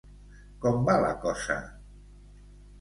Com 0.63 0.81
va 0.87 0.95
la 1.05 1.13
cosa? 1.27 1.61